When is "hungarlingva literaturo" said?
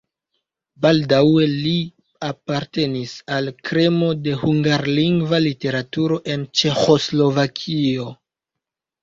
4.45-6.19